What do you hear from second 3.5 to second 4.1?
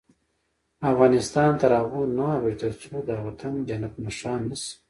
جنت